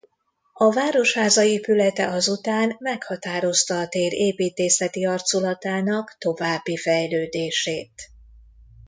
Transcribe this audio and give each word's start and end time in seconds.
A 0.53 0.73
városháza 0.73 1.43
épülete 1.43 2.07
azután 2.07 2.75
meghatározta 2.79 3.79
a 3.79 3.87
tér 3.87 4.13
építészeti 4.13 5.05
arculatának 5.05 6.15
további 6.17 6.77
fejlődését. 6.77 7.91